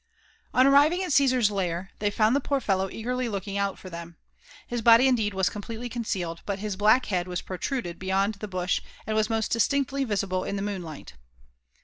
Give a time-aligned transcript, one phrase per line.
[0.51, 3.87] On arriving at Caesar's lair, they found the poor fellow eagerly look ing out for
[3.87, 4.17] them.
[4.65, 8.81] His body indeed was completely concealed; but his black head was protruded beyond the bush,
[9.05, 11.13] and was most distinctly visiblei n the moonlight.